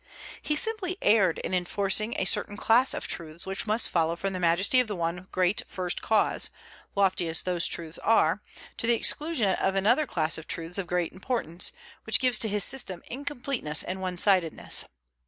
He 0.41 0.55
simply 0.55 0.97
erred 1.03 1.37
in 1.37 1.53
enforcing 1.53 2.15
a 2.17 2.25
certain 2.25 2.57
class 2.57 2.95
of 2.95 3.07
truths 3.07 3.45
which 3.45 3.67
must 3.67 3.87
follow 3.87 4.15
from 4.15 4.33
the 4.33 4.39
majesty 4.39 4.79
of 4.79 4.87
the 4.87 4.95
one 4.95 5.27
great 5.31 5.61
First 5.67 6.01
Cause, 6.01 6.49
lofty 6.95 7.27
as 7.27 7.43
these 7.43 7.67
truths 7.67 7.99
are, 7.99 8.41
to 8.77 8.87
the 8.87 8.95
exclusion 8.95 9.53
of 9.53 9.75
another 9.75 10.07
class 10.07 10.39
of 10.39 10.47
truths 10.47 10.79
of 10.79 10.87
great 10.87 11.13
importance; 11.13 11.71
which 12.05 12.19
gives 12.19 12.39
to 12.39 12.49
his 12.49 12.63
system 12.63 13.03
incompleteness 13.11 13.83
and 13.83 14.01
one 14.01 14.17
sidedness. 14.17 14.85